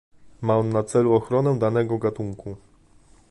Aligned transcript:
Ma 0.45 0.55
on 0.57 0.69
na 0.69 0.83
celu 0.83 1.13
ochronę 1.13 1.59
danego 1.59 1.97
gatunku 1.97 2.55